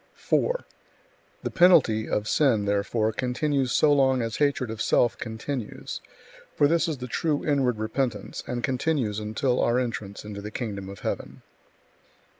4. 0.15 0.65
The 1.43 1.51
penalty 1.51 2.09
[of 2.09 2.27
sin], 2.27 2.65
therefore, 2.65 3.11
continues 3.13 3.71
so 3.71 3.93
long 3.93 4.23
as 4.23 4.37
hatred 4.37 4.71
of 4.71 4.81
self 4.81 5.15
continues; 5.15 6.01
for 6.55 6.67
this 6.67 6.87
is 6.87 6.97
the 6.97 7.05
true 7.05 7.45
inward 7.45 7.77
repentance, 7.77 8.43
and 8.47 8.63
continues 8.63 9.19
until 9.19 9.61
our 9.61 9.77
entrance 9.77 10.25
into 10.25 10.41
the 10.41 10.49
kingdom 10.49 10.89
of 10.89 11.01
heaven. 11.01 11.43